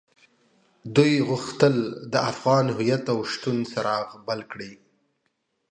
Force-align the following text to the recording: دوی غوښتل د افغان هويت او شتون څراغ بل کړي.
دوی 0.95 1.13
غوښتل 1.29 1.75
د 2.13 2.15
افغان 2.31 2.65
هويت 2.75 3.03
او 3.13 3.19
شتون 3.31 3.57
څراغ 3.71 4.07
بل 4.27 4.39
کړي. 4.51 4.73